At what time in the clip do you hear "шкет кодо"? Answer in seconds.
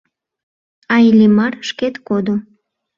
1.67-2.35